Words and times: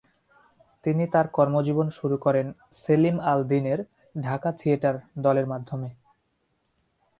তিনি 0.83 1.03
তার 1.07 1.25
কর্মজীবন 1.27 1.87
শুরু 1.89 2.15
করেন 2.17 2.47
সেলিম 2.73 3.17
আল 3.23 3.39
দীনের 3.43 3.79
"ঢাকা 4.15 4.49
থিয়েটার" 4.59 4.95
দলের 5.17 5.45
মাধ্যমে। 5.47 5.89